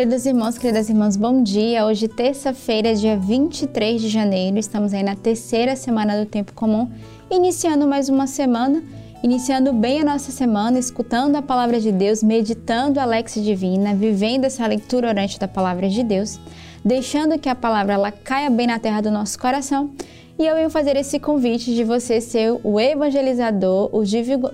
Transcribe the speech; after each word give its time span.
Queridos 0.00 0.24
irmãos, 0.24 0.56
queridas 0.56 0.88
irmãs, 0.88 1.14
bom 1.14 1.42
dia. 1.42 1.84
Hoje, 1.84 2.08
terça-feira, 2.08 2.94
dia 2.94 3.18
23 3.18 4.00
de 4.00 4.08
janeiro, 4.08 4.58
estamos 4.58 4.94
aí 4.94 5.02
na 5.02 5.14
terceira 5.14 5.76
semana 5.76 6.18
do 6.18 6.24
Tempo 6.24 6.54
Comum, 6.54 6.90
iniciando 7.30 7.86
mais 7.86 8.08
uma 8.08 8.26
semana, 8.26 8.82
iniciando 9.22 9.74
bem 9.74 10.00
a 10.00 10.04
nossa 10.04 10.32
semana, 10.32 10.78
escutando 10.78 11.36
a 11.36 11.42
palavra 11.42 11.78
de 11.78 11.92
Deus, 11.92 12.22
meditando 12.22 12.98
a 12.98 13.04
Lex 13.04 13.34
Divina, 13.34 13.94
vivendo 13.94 14.46
essa 14.46 14.66
leitura 14.66 15.08
orante 15.08 15.38
da 15.38 15.46
palavra 15.46 15.86
de 15.86 16.02
Deus, 16.02 16.40
deixando 16.82 17.38
que 17.38 17.50
a 17.50 17.54
palavra 17.54 17.92
ela 17.92 18.10
caia 18.10 18.48
bem 18.48 18.68
na 18.68 18.78
terra 18.78 19.02
do 19.02 19.10
nosso 19.10 19.38
coração. 19.38 19.90
E 20.38 20.46
eu 20.46 20.54
venho 20.54 20.70
fazer 20.70 20.96
esse 20.96 21.20
convite 21.20 21.74
de 21.74 21.84
você 21.84 22.22
ser 22.22 22.58
o 22.64 22.80
evangelizador, 22.80 23.90
o 23.92 24.02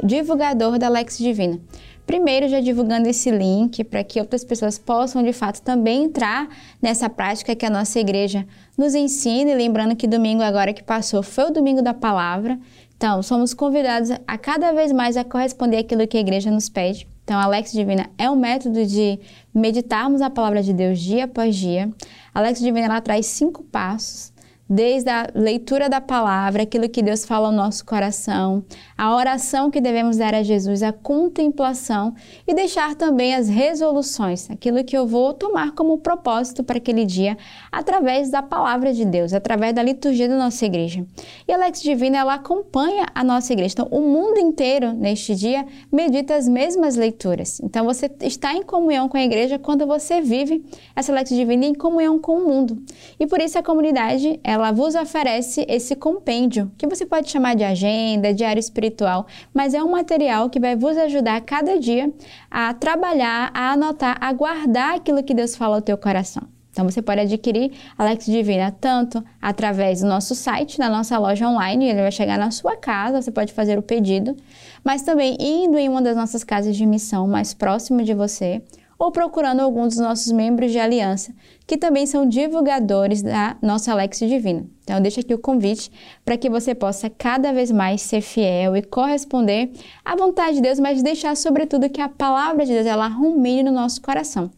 divulgador 0.03 0.77
da 0.77 0.89
Lex 0.89 1.17
Divina. 1.17 1.61
Primeiro, 2.07 2.49
já 2.49 2.61
divulgando 2.61 3.09
esse 3.09 3.31
link 3.33 3.83
para 3.83 4.05
que 4.05 4.21
outras 4.21 4.45
pessoas 4.45 4.79
possam 4.79 5.25
de 5.25 5.33
fato 5.33 5.61
também 5.61 6.05
entrar 6.05 6.49
nessa 6.81 7.11
prática 7.11 7.57
que 7.57 7.67
a 7.67 7.71
nossa 7.71 7.99
igreja 7.99 8.47
nos 8.79 8.95
ensina. 8.95 9.51
E 9.51 9.55
lembrando 9.57 9.97
que 9.97 10.07
domingo 10.07 10.43
agora 10.43 10.73
que 10.73 10.85
passou 10.85 11.21
foi 11.21 11.47
o 11.47 11.51
domingo 11.51 11.83
da 11.83 11.93
palavra. 11.93 12.57
Então, 12.97 13.23
somos 13.23 13.53
convidados 13.53 14.11
a 14.27 14.39
cada 14.39 14.73
vez 14.73 14.93
mais 14.93 15.17
a 15.17 15.25
corresponder 15.25 15.79
àquilo 15.79 16.07
que 16.07 16.17
a 16.17 16.21
igreja 16.21 16.51
nos 16.51 16.69
pede. 16.69 17.09
Então, 17.25 17.41
Alex 17.41 17.73
Divina 17.73 18.09
é 18.17 18.31
um 18.31 18.37
método 18.37 18.87
de 18.87 19.19
meditarmos 19.53 20.23
a 20.23 20.31
palavra 20.31 20.63
de 20.63 20.73
Deus 20.73 21.01
dia 21.01 21.25
após 21.25 21.57
dia. 21.57 21.91
Alex 22.33 22.61
Divina 22.61 22.87
ela 22.87 23.01
traz 23.01 23.27
cinco 23.27 23.65
passos 23.65 24.33
desde 24.69 25.09
a 25.09 25.29
leitura 25.35 25.89
da 25.89 26.01
palavra, 26.01 26.65
aquilo 26.65 26.89
que 26.89 27.03
Deus 27.03 27.25
fala 27.25 27.49
ao 27.49 27.53
nosso 27.53 27.85
coração, 27.85 28.65
a 28.99 29.15
oração 29.15 29.71
que 29.71 29.81
devemos 29.81 30.17
dar 30.17 30.35
a 30.35 30.43
Jesus, 30.43 30.83
a 30.83 30.93
contemplação 30.93 32.15
e 32.47 32.55
deixar 32.55 32.95
também 32.95 33.35
as 33.35 33.49
resoluções, 33.49 34.51
aquilo 34.51 34.83
que 34.85 34.97
eu 34.97 35.07
vou 35.07 35.33
tomar 35.33 35.73
como 35.73 35.99
propósito 35.99 36.65
para 36.65 36.79
aquele 36.79 37.05
dia, 37.05 37.37
através 37.71 38.31
da 38.31 38.43
palavra 38.43 38.93
de 38.93 39.05
Deus, 39.05 39.33
através 39.33 39.73
da 39.73 39.83
liturgia 39.83 40.29
da 40.29 40.37
nossa 40.37 40.67
igreja. 40.67 41.07
E 41.47 41.53
a 41.53 41.57
Lex 41.57 41.81
Divina, 41.81 42.19
ela 42.19 42.35
acompanha 42.35 43.07
a 43.15 43.23
nossa 43.23 43.53
igreja. 43.53 43.75
Então, 43.75 43.89
o 43.91 44.01
mundo 44.01 44.39
inteiro, 44.39 44.93
neste 44.93 45.35
dia, 45.35 45.65
medita 45.93 46.35
as 46.35 46.49
mesmas 46.49 46.97
leituras. 46.97 47.61
Então, 47.61 47.85
você 47.85 48.11
está 48.23 48.53
em 48.53 48.63
comunhão 48.63 49.09
com 49.09 49.17
a 49.17 49.23
igreja 49.23 49.59
quando 49.59 49.87
você 49.87 50.21
vive 50.21 50.65
essa 50.95 51.13
Lex 51.13 51.31
Divina 51.31 51.67
em 51.67 51.75
comunhão 51.75 52.19
com 52.19 52.39
o 52.39 52.47
mundo. 52.47 52.83
E 53.19 53.27
por 53.27 53.41
isso 53.41 53.59
a 53.59 53.63
comunidade, 53.63 54.41
ela 54.43 54.56
ela 54.57 54.73
vos 54.73 54.95
oferece 54.95 55.67
esse 55.69 55.95
compêndio, 55.95 56.71
que 56.79 56.87
você 56.87 57.05
pode 57.05 57.31
chamar 57.31 57.55
de 57.55 57.63
agenda, 57.63 58.33
diário 58.33 58.59
espiritual, 58.59 59.27
mas 59.53 59.75
é 59.75 59.83
um 59.83 59.91
material 59.91 60.49
que 60.49 60.59
vai 60.59 60.75
vos 60.75 60.97
ajudar 60.97 61.43
cada 61.43 61.79
dia 61.79 62.11
a 62.51 62.73
trabalhar, 62.73 63.51
a 63.53 63.73
anotar, 63.73 64.17
a 64.19 64.33
guardar 64.33 64.97
aquilo 64.97 65.23
que 65.23 65.35
Deus 65.35 65.55
fala 65.55 65.77
ao 65.77 65.83
teu 65.83 65.99
coração. 65.99 66.43
Então 66.71 66.89
você 66.89 67.03
pode 67.03 67.21
adquirir 67.21 67.73
Alex 67.97 68.27
Divina 68.27 68.71
tanto 68.71 69.23
através 69.41 70.01
do 70.01 70.09
nosso 70.09 70.35
site, 70.35 70.79
da 70.79 70.89
nossa 70.89 71.19
loja 71.19 71.49
online, 71.49 71.89
ele 71.91 72.01
vai 72.01 72.13
chegar 72.13 72.39
na 72.39 72.51
sua 72.51 72.77
casa, 72.77 73.21
você 73.21 73.31
pode 73.31 73.53
fazer 73.53 73.79
o 73.79 73.83
pedido, 73.83 74.35
mas 74.83 75.03
também 75.03 75.37
indo 75.39 75.77
em 75.77 75.89
uma 75.89 76.01
das 76.01 76.17
nossas 76.17 76.43
casas 76.45 76.77
de 76.77 76.87
missão 76.87 77.29
mais 77.29 77.53
próximo 77.53 78.03
de 78.03 78.15
você, 78.15 78.63
ou 78.99 79.11
procurando 79.11 79.61
algum 79.61 79.87
dos 79.87 79.99
nossos 79.99 80.33
membros 80.33 80.73
de 80.73 80.79
aliança, 80.79 81.35
que 81.67 81.77
também 81.77 82.07
são 82.07 82.27
divulgadores 82.29 83.23
da 83.23 83.57
nossa 83.61 83.93
Alex 83.93 84.19
Divina. 84.21 84.67
Então, 84.83 85.01
deixo 85.01 85.19
aqui 85.19 85.35
o 85.35 85.39
convite 85.39 85.91
para 86.25 86.37
que 86.37 86.49
você 86.49 86.73
possa 86.73 87.11
cada 87.11 87.53
vez 87.53 87.73
mais 87.73 88.03
ser 88.03 88.21
fiel 88.21 88.77
e 88.77 88.83
corresponder 88.83 89.73
à 90.05 90.15
vontade 90.15 90.57
de 90.57 90.63
Deus, 90.63 90.79
mas 90.79 91.03
deixar, 91.03 91.37
sobretudo, 91.37 91.91
que 91.91 92.01
a 92.01 92.09
palavra 92.09 92.65
de 92.65 92.73
Deus 92.73 92.87
ela 92.87 93.09
rumine 93.09 93.65
no 93.65 93.73
nosso 93.73 94.01
coração. 94.01 94.49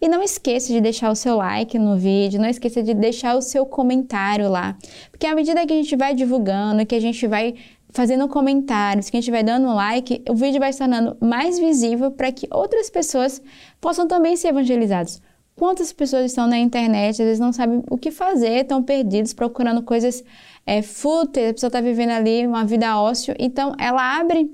E 0.00 0.08
não 0.08 0.20
esqueça 0.22 0.72
de 0.72 0.80
deixar 0.80 1.10
o 1.10 1.14
seu 1.14 1.36
like 1.36 1.78
no 1.78 1.96
vídeo, 1.96 2.40
não 2.40 2.48
esqueça 2.48 2.82
de 2.82 2.94
deixar 2.94 3.36
o 3.36 3.40
seu 3.40 3.64
comentário 3.64 4.50
lá, 4.50 4.76
porque 5.10 5.26
à 5.26 5.34
medida 5.36 5.64
que 5.64 5.72
a 5.72 5.76
gente 5.76 5.94
vai 5.94 6.14
divulgando, 6.14 6.84
que 6.84 6.94
a 6.94 7.00
gente 7.00 7.24
vai 7.28 7.54
fazendo 7.90 8.28
comentários, 8.28 9.08
que 9.08 9.16
a 9.16 9.20
gente 9.20 9.30
vai 9.30 9.42
dando 9.42 9.72
like, 9.74 10.22
o 10.28 10.34
vídeo 10.34 10.60
vai 10.60 10.72
se 10.72 10.78
tornando 10.78 11.16
mais 11.20 11.58
visível 11.58 12.10
para 12.10 12.30
que 12.30 12.46
outras 12.50 12.90
pessoas 12.90 13.40
possam 13.80 14.06
também 14.06 14.36
ser 14.36 14.48
evangelizadas. 14.48 15.20
Quantas 15.54 15.92
pessoas 15.92 16.26
estão 16.26 16.46
na 16.46 16.58
internet, 16.58 17.12
às 17.22 17.26
vezes 17.26 17.40
não 17.40 17.52
sabem 17.52 17.82
o 17.90 17.96
que 17.96 18.10
fazer, 18.10 18.60
estão 18.60 18.82
perdidos, 18.82 19.32
procurando 19.32 19.82
coisas 19.82 20.22
é, 20.66 20.82
fúteis, 20.82 21.50
a 21.50 21.54
pessoa 21.54 21.68
está 21.68 21.80
vivendo 21.80 22.10
ali 22.10 22.46
uma 22.46 22.64
vida 22.64 23.00
ócio, 23.00 23.34
então 23.38 23.74
ela 23.78 24.18
abre 24.18 24.50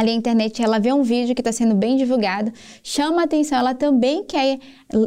ali 0.00 0.10
a 0.10 0.14
internet, 0.14 0.62
ela 0.62 0.78
vê 0.78 0.92
um 0.92 1.02
vídeo 1.02 1.34
que 1.34 1.40
está 1.40 1.52
sendo 1.52 1.74
bem 1.74 1.96
divulgado, 1.96 2.50
chama 2.82 3.20
a 3.20 3.24
atenção, 3.24 3.58
ela 3.58 3.74
também 3.74 4.24
quer 4.24 4.58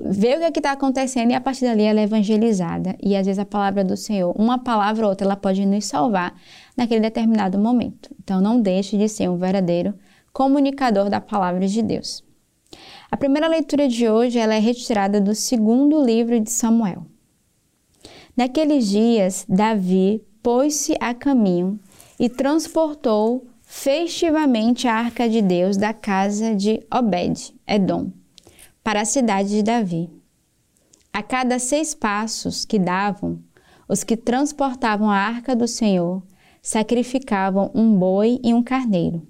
ver 0.06 0.38
o 0.38 0.40
que 0.40 0.46
é 0.46 0.50
está 0.50 0.72
acontecendo 0.72 1.32
e 1.32 1.34
a 1.34 1.42
partir 1.42 1.66
dali 1.66 1.84
ela 1.84 2.00
é 2.00 2.04
evangelizada. 2.04 2.96
E 3.02 3.16
às 3.16 3.26
vezes 3.26 3.40
a 3.40 3.46
palavra 3.46 3.84
do 3.84 3.98
Senhor, 3.98 4.34
uma 4.40 4.60
palavra 4.60 5.04
ou 5.06 5.10
outra, 5.10 5.26
ela 5.26 5.36
pode 5.36 5.66
nos 5.66 5.86
salvar 5.86 6.36
naquele 6.78 7.02
determinado 7.02 7.58
momento. 7.58 8.10
Então 8.24 8.40
não 8.40 8.62
deixe 8.62 8.98
de 8.98 9.10
ser 9.10 9.30
um 9.30 9.38
verdadeiro 9.38 9.96
comunicador 10.32 11.10
da 11.10 11.20
palavra 11.20 11.68
de 11.68 11.82
Deus. 11.82 12.24
A 13.10 13.18
primeira 13.18 13.48
leitura 13.48 13.88
de 13.88 14.08
hoje 14.08 14.38
ela 14.38 14.56
é 14.56 14.60
retirada 14.60 15.20
do 15.20 15.34
segundo 15.34 16.04
livro 16.04 16.40
de 16.40 16.52
Samuel. 16.52 17.06
Naqueles 18.38 18.88
dias, 18.88 19.46
Davi 19.50 20.24
pôs-se 20.42 20.96
a 21.00 21.14
caminho 21.14 21.80
e 22.20 22.30
transportou 22.30 23.48
festivamente 23.74 24.88
a 24.88 24.94
arca 24.94 25.28
de 25.28 25.42
Deus 25.42 25.76
da 25.78 25.92
casa 25.94 26.56
de 26.56 26.86
Obed, 26.94 27.56
Edom, 27.68 28.12
para 28.84 29.02
a 29.02 29.06
cidade 29.06 29.50
de 29.50 29.64
Davi. 29.64 30.12
A 31.12 31.24
cada 31.24 31.58
seis 31.58 31.96
passos 31.96 32.66
que 32.66 32.78
davam, 32.78 33.40
os 33.90 34.04
que 34.04 34.16
transportavam 34.16 35.10
a 35.10 35.18
arca 35.18 35.56
do 35.56 35.68
Senhor 35.68 36.22
sacrificavam 36.62 37.72
um 37.74 37.98
boi 37.98 38.40
e 38.44 38.54
um 38.54 38.62
carneiro. 38.62 39.28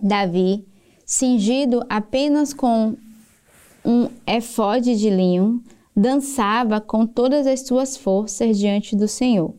Davi, 0.00 0.64
cingido 1.04 1.84
apenas 1.88 2.54
com 2.54 2.96
um 3.84 4.08
efode 4.28 4.96
de 4.96 5.10
linho, 5.10 5.60
dançava 5.94 6.80
com 6.80 7.04
todas 7.04 7.48
as 7.48 7.66
suas 7.66 7.96
forças 7.96 8.56
diante 8.56 8.94
do 8.94 9.08
Senhor. 9.08 9.52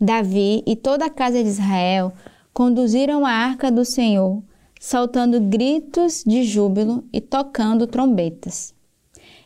Davi 0.00 0.62
e 0.64 0.76
toda 0.76 1.06
a 1.06 1.10
casa 1.10 1.42
de 1.42 1.48
Israel 1.48 2.12
conduziram 2.52 3.24
a 3.24 3.30
arca 3.30 3.70
do 3.70 3.84
Senhor, 3.84 4.42
saltando 4.78 5.40
gritos 5.40 6.22
de 6.26 6.42
júbilo 6.42 7.04
e 7.12 7.20
tocando 7.20 7.86
trombetas. 7.86 8.74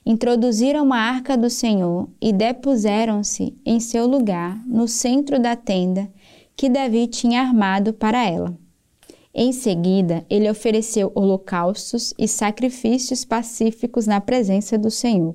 Introduziram 0.04 0.92
a 0.92 0.98
arca 0.98 1.36
do 1.36 1.50
Senhor 1.50 2.08
e 2.20 2.32
depuseram-se 2.32 3.56
em 3.64 3.80
seu 3.80 4.06
lugar 4.06 4.56
no 4.66 4.86
centro 4.86 5.38
da 5.38 5.56
tenda 5.56 6.10
que 6.56 6.68
Davi 6.68 7.06
tinha 7.06 7.42
armado 7.42 7.92
para 7.92 8.24
ela. 8.24 8.56
Em 9.34 9.52
seguida, 9.52 10.24
ele 10.30 10.48
ofereceu 10.48 11.12
holocaustos 11.14 12.14
e 12.18 12.26
sacrifícios 12.26 13.24
pacíficos 13.24 14.06
na 14.06 14.20
presença 14.20 14.78
do 14.78 14.90
Senhor. 14.90 15.34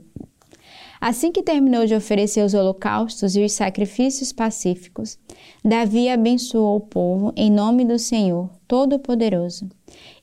Assim 1.01 1.31
que 1.31 1.41
terminou 1.41 1.87
de 1.87 1.95
oferecer 1.95 2.45
os 2.45 2.53
holocaustos 2.53 3.35
e 3.35 3.43
os 3.43 3.53
sacrifícios 3.53 4.31
pacíficos, 4.31 5.17
Davi 5.65 6.07
abençoou 6.07 6.75
o 6.75 6.81
povo 6.81 7.33
em 7.35 7.49
nome 7.49 7.83
do 7.83 7.97
Senhor 7.97 8.51
Todo-Poderoso 8.67 9.67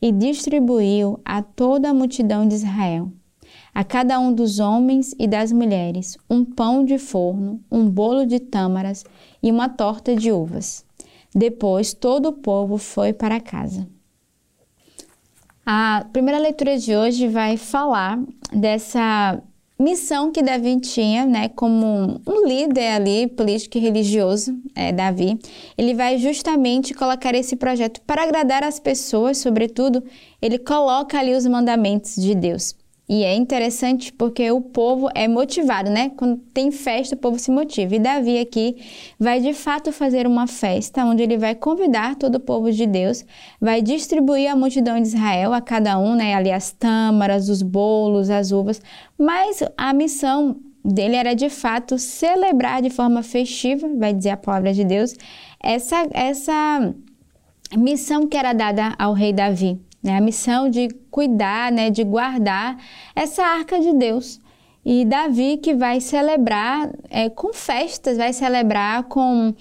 e 0.01 0.13
distribuiu 0.13 1.19
a 1.25 1.43
toda 1.43 1.91
a 1.91 1.95
multidão 1.95 2.47
de 2.47 2.55
Israel, 2.55 3.11
a 3.75 3.83
cada 3.83 4.21
um 4.21 4.33
dos 4.33 4.61
homens 4.61 5.17
e 5.19 5.27
das 5.27 5.51
mulheres, 5.51 6.17
um 6.31 6.45
pão 6.45 6.85
de 6.85 6.97
forno, 6.97 7.61
um 7.69 7.91
bolo 7.91 8.25
de 8.25 8.39
tâmaras 8.39 9.05
e 9.43 9.51
uma 9.51 9.69
torta 9.69 10.15
de 10.15 10.31
uvas. 10.31 10.87
Depois 11.35 11.93
todo 11.93 12.27
o 12.27 12.35
povo 12.35 12.79
foi 12.79 13.13
para 13.13 13.41
casa. 13.41 13.89
A 15.67 16.07
primeira 16.13 16.39
leitura 16.39 16.79
de 16.79 16.97
hoje 16.97 17.27
vai 17.27 17.57
falar 17.57 18.19
dessa 18.53 19.43
missão 19.79 20.33
que 20.33 20.43
Davi 20.43 20.81
tinha, 20.81 21.25
né, 21.25 21.49
como 21.51 22.21
um 22.27 22.47
líder 22.47 22.89
ali 22.89 23.29
político 23.29 23.79
e 23.79 23.81
religioso, 23.81 24.59
é, 24.75 24.93
Davi, 24.93 25.39
ele 25.77 25.95
vai 25.95 26.19
justamente 26.19 26.93
colocar 26.93 27.35
esse 27.35 27.55
projeto 27.55 28.01
para 28.03 28.25
agradar 28.25 28.65
as 28.65 28.81
pessoas, 28.81 29.39
sobretudo, 29.39 30.03
ele 30.43 30.59
coloca 30.59 31.19
ali 31.19 31.35
os 31.35 31.47
mandamentos 31.47 32.17
de 32.17 32.35
Deus. 32.35 32.75
E 33.09 33.25
é 33.25 33.35
interessante 33.35 34.13
porque 34.13 34.51
o 34.51 34.61
povo 34.61 35.09
é 35.15 35.27
motivado, 35.27 35.89
né? 35.89 36.11
Quando 36.11 36.37
tem 36.53 36.71
festa, 36.71 37.15
o 37.15 37.19
povo 37.19 37.39
se 37.39 37.51
motiva. 37.51 37.97
E 37.97 37.99
Davi 37.99 38.39
aqui 38.39 38.77
vai 39.19 39.41
de 39.41 39.55
fato 39.55 39.91
fazer 39.93 40.27
uma 40.27 40.47
festa 40.47 41.07
onde 41.07 41.23
ele 41.23 41.39
vai 41.39 41.55
convidar 41.55 42.17
todo 42.17 42.35
o 42.35 42.41
povo 42.41 42.71
de 42.71 42.87
Deus, 42.87 43.25
vai 43.59 43.81
distribuir 43.81 44.51
a 44.51 44.57
multidão 44.57 45.01
de 45.01 45.09
Israel 45.09 45.55
a 45.55 45.61
cada 45.63 45.99
um, 45.99 46.15
né? 46.15 46.35
Ali 46.35 46.53
as 46.53 46.71
tâmaras, 46.71 47.49
os 47.49 47.63
bolos, 47.63 48.29
as 48.29 48.53
uvas. 48.53 48.79
Mas 49.19 49.63
a 49.75 49.95
missão 49.95 50.57
dele 50.85 51.17
era 51.17 51.33
de 51.33 51.49
fato 51.49 51.97
celebrar 51.99 52.83
de 52.83 52.91
forma 52.91 53.23
festiva, 53.23 53.89
vai 53.97 54.13
dizer 54.13 54.31
a 54.31 54.37
palavra 54.37 54.75
de 54.75 54.85
Deus, 54.85 55.15
essa 55.63 56.07
essa 56.13 56.95
missão 57.75 58.27
que 58.27 58.37
era 58.37 58.53
dada 58.53 58.95
ao 58.99 59.15
rei 59.15 59.33
Davi. 59.33 59.81
Né? 60.03 60.17
A 60.17 60.21
missão 60.21 60.69
de 60.69 60.89
cuidar, 61.11 61.73
né, 61.73 61.91
de 61.91 62.05
guardar 62.05 62.77
essa 63.15 63.43
arca 63.43 63.81
de 63.81 63.93
Deus. 63.95 64.41
E 64.85 65.05
Davi 65.05 65.59
que 65.59 65.75
vai 65.75 66.01
celebrar 66.01 66.91
é, 67.11 67.29
com 67.29 67.53
festas, 67.53 68.17
vai 68.17 68.33
celebrar 68.33 69.05
com 69.05 69.55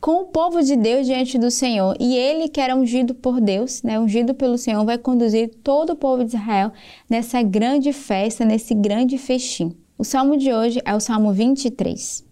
com 0.00 0.20
o 0.20 0.24
povo 0.26 0.62
de 0.62 0.76
Deus 0.76 1.06
diante 1.06 1.36
do 1.36 1.50
Senhor. 1.50 1.96
E 1.98 2.14
ele, 2.14 2.48
que 2.48 2.60
era 2.60 2.76
ungido 2.76 3.14
por 3.14 3.40
Deus, 3.40 3.82
né, 3.82 3.98
ungido 3.98 4.34
pelo 4.34 4.56
Senhor, 4.56 4.84
vai 4.84 4.98
conduzir 4.98 5.50
todo 5.64 5.94
o 5.94 5.96
povo 5.96 6.24
de 6.24 6.36
Israel 6.36 6.70
nessa 7.08 7.42
grande 7.42 7.92
festa, 7.92 8.44
nesse 8.44 8.74
grande 8.74 9.18
festim. 9.18 9.76
O 9.98 10.04
salmo 10.04 10.36
de 10.36 10.52
hoje 10.52 10.80
é 10.84 10.94
o 10.94 11.00
salmo 11.00 11.32
23. 11.32 12.24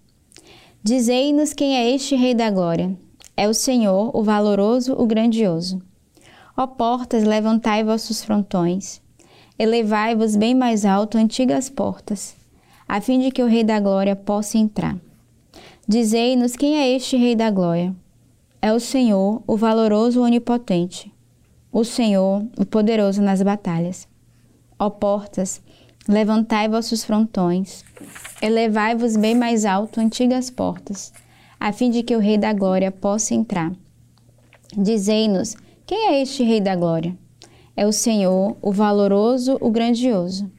Dizei-nos 0.82 1.52
quem 1.52 1.76
é 1.76 1.90
este 1.90 2.14
Rei 2.14 2.34
da 2.34 2.50
Glória. 2.50 2.96
É 3.36 3.48
o 3.48 3.54
Senhor, 3.54 4.14
o 4.14 4.22
valoroso, 4.22 4.92
o 4.92 5.06
grandioso. 5.06 5.82
Ó 6.56 6.68
portas, 6.68 7.24
levantai 7.24 7.82
vossos 7.82 8.22
frontões. 8.22 9.02
Elevai-vos 9.58 10.36
bem 10.36 10.54
mais 10.54 10.84
alto, 10.84 11.18
antigas 11.18 11.68
portas, 11.68 12.36
a 12.88 13.00
fim 13.00 13.20
de 13.20 13.30
que 13.32 13.42
o 13.42 13.46
Rei 13.46 13.64
da 13.64 13.80
Glória 13.80 14.14
possa 14.14 14.56
entrar. 14.56 14.96
Dizei-nos 15.86 16.54
quem 16.54 16.76
é 16.76 16.88
este 16.88 17.16
Rei 17.16 17.34
da 17.34 17.50
Glória. 17.50 17.94
É 18.62 18.72
o 18.72 18.78
Senhor, 18.78 19.42
o 19.46 19.56
valoroso, 19.56 20.22
onipotente. 20.22 21.12
O 21.72 21.84
Senhor, 21.84 22.44
o 22.56 22.64
poderoso 22.64 23.20
nas 23.20 23.42
batalhas. 23.42 24.06
Ó 24.78 24.88
portas, 24.88 25.60
levantai 26.08 26.68
vossos 26.68 27.04
frontões. 27.04 27.84
Elevai-vos 28.40 29.16
bem 29.16 29.34
mais 29.34 29.64
alto, 29.64 30.00
antigas 30.00 30.50
portas, 30.50 31.12
a 31.58 31.72
fim 31.72 31.90
de 31.90 32.02
que 32.04 32.14
o 32.14 32.20
Rei 32.20 32.38
da 32.38 32.52
Glória 32.52 32.92
possa 32.92 33.34
entrar. 33.34 33.72
Dizei-nos 34.76 35.56
quem 35.86 36.08
é 36.08 36.22
este 36.22 36.42
Rei 36.42 36.60
da 36.60 36.74
Glória. 36.74 37.16
É 37.76 37.86
o 37.86 37.92
Senhor, 37.92 38.56
o 38.62 38.72
valoroso, 38.72 39.58
o 39.60 39.70
grandioso. 39.70 40.50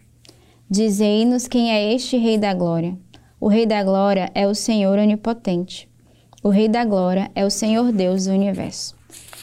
Dizei-nos 0.69 1.48
quem 1.48 1.72
é 1.72 1.94
este 1.94 2.18
Rei 2.18 2.38
da 2.38 2.54
Glória. 2.54 2.98
O 3.39 3.48
Rei 3.48 3.66
da 3.66 3.83
Glória 3.83 4.30
é 4.36 4.48
o 4.48 4.54
Senhor 4.54 5.00
onipotente. 5.00 5.89
O 6.44 6.50
Rei 6.50 6.68
da 6.68 6.86
Glória 6.86 7.31
é 7.33 7.44
o 7.44 7.50
Senhor 7.50 7.92
Deus 7.92 8.25
do 8.25 8.33
universo. 8.33 8.95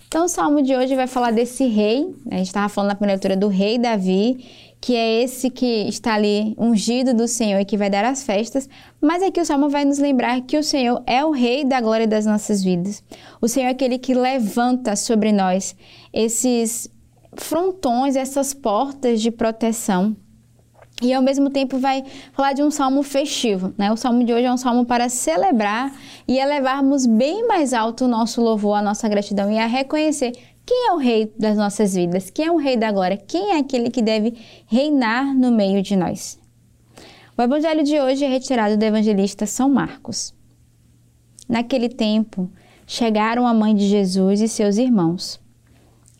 Então, 0.06 0.26
o 0.26 0.28
salmo 0.28 0.62
de 0.62 0.76
hoje 0.76 0.94
vai 0.94 1.06
falar 1.06 1.30
desse 1.32 1.66
rei. 1.66 2.14
A 2.30 2.36
gente 2.36 2.46
estava 2.46 2.68
falando 2.68 2.90
na 2.90 2.94
primeira 2.94 3.14
leitura 3.14 3.36
do 3.36 3.48
rei 3.48 3.78
Davi, 3.78 4.44
que 4.82 4.96
é 4.96 5.22
esse 5.22 5.48
que 5.48 5.88
está 5.88 6.14
ali 6.14 6.56
ungido 6.58 7.14
do 7.14 7.28
Senhor 7.28 7.60
e 7.60 7.64
que 7.64 7.76
vai 7.76 7.88
dar 7.88 8.04
as 8.04 8.24
festas. 8.24 8.68
Mas 9.00 9.22
aqui 9.22 9.40
o 9.40 9.44
salmo 9.44 9.68
vai 9.68 9.84
nos 9.84 10.00
lembrar 10.00 10.40
que 10.40 10.58
o 10.58 10.62
Senhor 10.62 11.00
é 11.06 11.24
o 11.24 11.30
rei 11.30 11.64
da 11.64 11.80
glória 11.80 12.06
das 12.06 12.26
nossas 12.26 12.64
vidas. 12.64 13.00
O 13.40 13.46
Senhor 13.46 13.68
é 13.68 13.70
aquele 13.70 13.96
que 13.96 14.12
levanta 14.12 14.96
sobre 14.96 15.30
nós 15.30 15.76
esses 16.12 16.90
frontões, 17.34 18.16
essas 18.16 18.52
portas 18.52 19.22
de 19.22 19.30
proteção 19.30 20.16
e 21.00 21.12
ao 21.12 21.22
mesmo 21.22 21.50
tempo 21.50 21.78
vai 21.78 22.04
falar 22.32 22.52
de 22.52 22.62
um 22.62 22.70
salmo 22.70 23.02
festivo, 23.02 23.72
né? 23.76 23.90
O 23.90 23.96
salmo 23.96 24.24
de 24.24 24.32
hoje 24.32 24.44
é 24.44 24.52
um 24.52 24.56
salmo 24.56 24.84
para 24.84 25.08
celebrar 25.08 25.92
e 26.28 26.38
elevarmos 26.38 27.06
bem 27.06 27.46
mais 27.46 27.72
alto 27.72 28.04
o 28.04 28.08
nosso 28.08 28.40
louvor, 28.40 28.74
a 28.74 28.82
nossa 28.82 29.08
gratidão 29.08 29.50
e 29.50 29.58
a 29.58 29.66
reconhecer 29.66 30.32
quem 30.64 30.88
é 30.88 30.92
o 30.92 30.96
rei 30.96 31.32
das 31.38 31.56
nossas 31.56 31.94
vidas, 31.94 32.30
quem 32.30 32.46
é 32.46 32.52
o 32.52 32.56
rei 32.56 32.76
da 32.76 32.92
glória, 32.92 33.16
quem 33.16 33.50
é 33.50 33.58
aquele 33.58 33.90
que 33.90 34.00
deve 34.00 34.34
reinar 34.66 35.34
no 35.34 35.50
meio 35.50 35.82
de 35.82 35.96
nós. 35.96 36.38
O 37.36 37.42
evangelho 37.42 37.82
de 37.82 37.98
hoje 37.98 38.24
é 38.24 38.28
retirado 38.28 38.76
do 38.76 38.82
evangelista 38.82 39.44
São 39.46 39.68
Marcos. 39.68 40.32
Naquele 41.48 41.88
tempo, 41.88 42.48
chegaram 42.86 43.46
a 43.46 43.54
mãe 43.54 43.74
de 43.74 43.88
Jesus 43.88 44.40
e 44.40 44.48
seus 44.48 44.76
irmãos. 44.76 45.40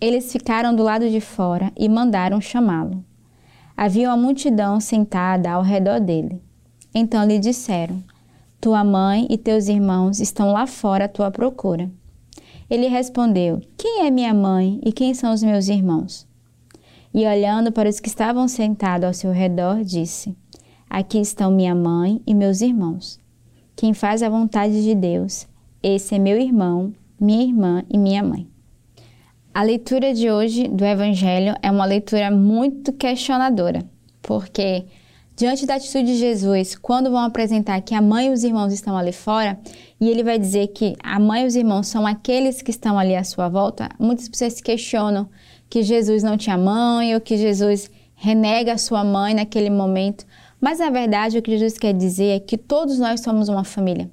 Eles 0.01 0.33
ficaram 0.33 0.75
do 0.75 0.83
lado 0.83 1.09
de 1.09 1.21
fora 1.21 1.71
e 1.77 1.89
mandaram 1.89 2.41
chamá-lo. 2.41 3.05
Havia 3.77 4.09
uma 4.09 4.17
multidão 4.17 4.81
sentada 4.81 5.51
ao 5.53 5.63
redor 5.63 6.01
dele. 6.01 6.43
Então 6.93 7.25
lhe 7.25 7.39
disseram: 7.39 8.03
Tua 8.61 8.83
mãe 8.83 9.27
e 9.31 9.39
teus 9.39 9.69
irmãos 9.69 10.19
estão 10.19 10.51
lá 10.51 10.67
fora 10.67 11.05
à 11.05 11.09
tua 11.09 11.31
procura. 11.31 11.89
Ele 12.73 12.89
respondeu: 12.89 13.61
Quem 13.77 14.07
é 14.07 14.11
minha 14.11 14.33
mãe 14.33 14.81
e 14.83 14.93
quem 14.93 15.13
são 15.13 15.35
os 15.35 15.43
meus 15.43 15.69
irmãos? 15.69 16.27
E 17.13 17.27
olhando 17.27 17.71
para 17.71 17.87
os 17.87 18.01
que 18.01 18.09
estavam 18.09 18.49
sentados 18.49 19.07
ao 19.07 19.13
seu 19.13 19.31
redor, 19.31 19.85
disse: 19.85 20.35
Aqui 20.89 21.21
estão 21.21 21.51
minha 21.51 21.75
mãe 21.75 22.23
e 22.27 22.33
meus 22.33 22.63
irmãos. 22.63 23.21
Quem 23.77 23.93
faz 23.93 24.23
a 24.23 24.31
vontade 24.31 24.83
de 24.83 24.95
Deus, 24.95 25.47
esse 25.83 26.15
é 26.15 26.19
meu 26.19 26.41
irmão, 26.41 26.95
minha 27.21 27.45
irmã 27.45 27.85
e 27.91 27.99
minha 27.99 28.23
mãe. 28.23 28.49
A 29.53 29.63
leitura 29.63 30.15
de 30.15 30.31
hoje 30.31 30.67
do 30.67 30.83
Evangelho 30.83 31.55
é 31.61 31.71
uma 31.71 31.85
leitura 31.85 32.31
muito 32.31 32.91
questionadora, 32.91 33.85
porque 34.23 34.87
diante 35.37 35.67
da 35.67 35.75
atitude 35.75 36.07
de 36.07 36.17
Jesus, 36.17 36.75
quando 36.75 37.11
vão 37.11 37.21
apresentar 37.21 37.81
que 37.81 37.95
a 37.95 38.03
mãe 38.03 38.27
e 38.27 38.31
os 38.31 38.45
irmãos 38.45 38.73
estão 38.73 38.97
ali 38.97 39.13
fora, 39.13 39.59
e 40.01 40.09
ele 40.09 40.23
vai 40.23 40.39
dizer 40.39 40.69
que 40.69 40.95
a 41.03 41.19
mãe 41.19 41.45
e 41.45 41.47
os 41.47 41.57
irmãos 41.57 41.87
são 41.87 42.07
aqueles 42.07 42.63
que 42.63 42.71
estão 42.71 42.99
ali 42.99 43.15
à 43.15 43.25
sua 43.25 43.49
volta, 43.49 43.89
muitas 43.99 44.29
pessoas 44.29 44.55
se 44.55 44.63
questionam 44.63 45.29
que 45.69 45.83
Jesus 45.83 46.23
não 46.23 46.37
tinha 46.37 46.59
mãe 46.59 47.15
ou 47.15 47.21
que 47.21 47.37
Jesus 47.37 47.91
renega 48.15 48.75
a 48.75 48.79
sua 48.79 49.03
mãe 49.03 49.35
naquele 49.35 49.71
momento. 49.71 50.25
Mas 50.61 50.79
na 50.79 50.91
verdade, 50.91 51.39
o 51.39 51.43
que 51.43 51.51
Jesus 51.51 51.79
quer 51.79 51.93
dizer 51.93 52.37
é 52.37 52.41
que 52.41 52.57
todos 52.57 52.99
nós 52.99 53.21
somos 53.21 53.49
uma 53.49 53.65
família 53.65 54.11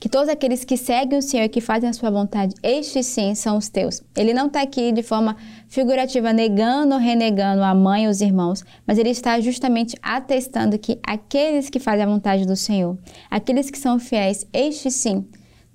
que 0.00 0.08
todos 0.08 0.30
aqueles 0.30 0.64
que 0.64 0.78
seguem 0.78 1.18
o 1.18 1.22
Senhor 1.22 1.44
e 1.44 1.48
que 1.50 1.60
fazem 1.60 1.90
a 1.90 1.92
sua 1.92 2.10
vontade, 2.10 2.54
estes 2.62 3.04
sim 3.04 3.34
são 3.34 3.58
os 3.58 3.68
teus. 3.68 4.02
Ele 4.16 4.32
não 4.32 4.46
está 4.46 4.62
aqui 4.62 4.90
de 4.92 5.02
forma 5.02 5.36
figurativa 5.68 6.32
negando 6.32 6.94
ou 6.94 7.00
renegando 7.00 7.62
a 7.62 7.74
mãe 7.74 8.04
e 8.04 8.08
os 8.08 8.22
irmãos, 8.22 8.64
mas 8.86 8.96
ele 8.96 9.10
está 9.10 9.38
justamente 9.40 9.94
atestando 10.02 10.78
que 10.78 10.98
aqueles 11.06 11.68
que 11.68 11.78
fazem 11.78 12.04
a 12.04 12.08
vontade 12.08 12.46
do 12.46 12.56
Senhor, 12.56 12.96
aqueles 13.30 13.70
que 13.70 13.78
são 13.78 13.98
fiéis, 13.98 14.46
estes 14.54 14.94
sim 14.94 15.26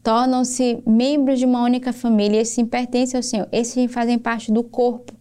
tornam-se 0.01 0.81
membros 0.87 1.37
de 1.37 1.45
uma 1.45 1.63
única 1.63 1.93
família, 1.93 2.41
esses 2.41 2.55
sim 2.55 2.65
pertencem 2.65 3.17
ao 3.17 3.23
Senhor, 3.23 3.47
esses 3.51 3.73
sim 3.73 3.87
fazem 3.87 4.17
parte 4.17 4.51
do 4.51 4.63
corpo 4.63 5.13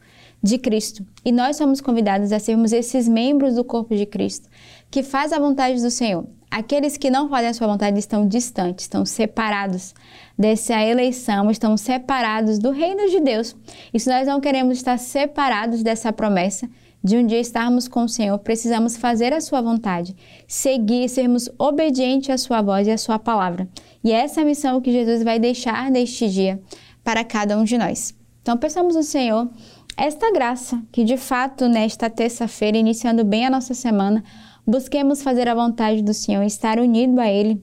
de 0.42 0.58
Cristo. 0.58 1.04
E 1.22 1.30
nós 1.30 1.56
somos 1.56 1.80
convidados 1.80 2.32
a 2.32 2.38
sermos 2.38 2.72
esses 2.72 3.06
membros 3.06 3.54
do 3.54 3.64
corpo 3.64 3.94
de 3.94 4.04
Cristo, 4.06 4.48
que 4.90 5.02
faz 5.02 5.32
a 5.32 5.38
vontade 5.38 5.80
do 5.80 5.90
Senhor. 5.90 6.26
Aqueles 6.54 6.96
que 6.96 7.10
não 7.10 7.28
fazem 7.28 7.48
a 7.48 7.52
sua 7.52 7.66
vontade 7.66 7.98
estão 7.98 8.28
distantes, 8.28 8.84
estão 8.84 9.04
separados 9.04 9.92
dessa 10.38 10.80
eleição, 10.80 11.50
estão 11.50 11.76
separados 11.76 12.60
do 12.60 12.70
reino 12.70 13.10
de 13.10 13.18
Deus. 13.18 13.56
E 13.92 13.98
se 13.98 14.08
nós 14.08 14.28
não 14.28 14.40
queremos 14.40 14.76
estar 14.76 14.96
separados 14.96 15.82
dessa 15.82 16.12
promessa, 16.12 16.70
de 17.02 17.16
um 17.16 17.26
dia 17.26 17.40
estarmos 17.40 17.88
com 17.88 18.04
o 18.04 18.08
Senhor, 18.08 18.38
precisamos 18.38 18.96
fazer 18.96 19.32
a 19.32 19.40
sua 19.40 19.60
vontade, 19.60 20.14
seguir, 20.46 21.08
sermos 21.08 21.50
obedientes 21.58 22.30
à 22.30 22.38
sua 22.38 22.62
voz 22.62 22.86
e 22.86 22.92
à 22.92 22.98
sua 22.98 23.18
palavra. 23.18 23.68
E 24.04 24.12
é 24.12 24.20
essa 24.20 24.44
missão 24.44 24.80
que 24.80 24.92
Jesus 24.92 25.24
vai 25.24 25.40
deixar 25.40 25.90
neste 25.90 26.28
dia 26.28 26.62
para 27.02 27.24
cada 27.24 27.58
um 27.58 27.64
de 27.64 27.76
nós. 27.76 28.14
Então, 28.42 28.56
peçamos 28.56 28.94
ao 28.94 29.02
Senhor 29.02 29.50
esta 29.96 30.30
graça, 30.32 30.80
que 30.92 31.02
de 31.02 31.16
fato, 31.16 31.66
nesta 31.68 32.08
terça-feira, 32.08 32.78
iniciando 32.78 33.24
bem 33.24 33.44
a 33.44 33.50
nossa 33.50 33.74
semana, 33.74 34.22
Busquemos 34.66 35.22
fazer 35.22 35.46
a 35.46 35.54
vontade 35.54 36.02
do 36.02 36.14
Senhor, 36.14 36.42
estar 36.42 36.78
unido 36.78 37.20
a 37.20 37.28
Ele 37.28 37.62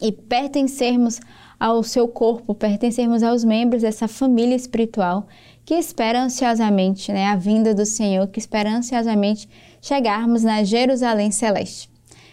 e 0.00 0.12
pertencermos 0.12 1.20
ao 1.58 1.82
seu 1.82 2.06
corpo, 2.06 2.54
pertencermos 2.54 3.22
aos 3.22 3.44
membros 3.44 3.82
dessa 3.82 4.06
família 4.06 4.54
espiritual 4.54 5.26
que 5.64 5.74
espera 5.74 6.22
ansiosamente 6.22 7.12
né, 7.12 7.26
a 7.26 7.36
vinda 7.36 7.74
do 7.74 7.84
Senhor, 7.84 8.26
que 8.28 8.38
espera 8.38 8.70
ansiosamente 8.70 9.48
chegarmos 9.80 10.42
na 10.42 10.62
Jerusalém 10.64 11.30
Celeste. 11.30 11.90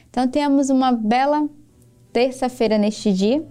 Então, 0.09 0.27
temos 0.27 0.69
uma 0.69 0.91
bela 0.91 1.47
terça-feira 2.11 2.77
neste 2.77 3.13
dia, 3.13 3.43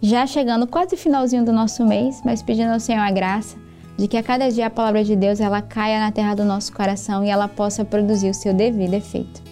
já 0.00 0.26
chegando 0.26 0.66
quase 0.66 0.96
finalzinho 0.96 1.44
do 1.44 1.52
nosso 1.52 1.84
mês, 1.86 2.22
mas 2.24 2.42
pedindo 2.42 2.72
ao 2.72 2.80
Senhor 2.80 3.00
a 3.00 3.10
graça 3.10 3.56
de 3.98 4.06
que 4.06 4.16
a 4.16 4.22
cada 4.22 4.50
dia 4.50 4.68
a 4.68 4.70
palavra 4.70 5.02
de 5.02 5.16
Deus 5.16 5.40
ela 5.40 5.60
caia 5.60 5.98
na 5.98 6.12
terra 6.12 6.34
do 6.34 6.44
nosso 6.44 6.72
coração 6.72 7.24
e 7.24 7.28
ela 7.28 7.48
possa 7.48 7.84
produzir 7.84 8.30
o 8.30 8.34
seu 8.34 8.54
devido 8.54 8.94
efeito. 8.94 9.47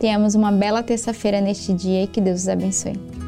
Tenhamos 0.00 0.34
uma 0.34 0.50
bela 0.50 0.82
terça-feira 0.82 1.42
neste 1.42 1.74
dia 1.74 2.04
e 2.04 2.06
que 2.06 2.22
Deus 2.22 2.40
os 2.40 2.48
abençoe. 2.48 3.19